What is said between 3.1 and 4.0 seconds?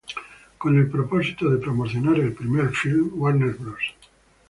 Warner Bros.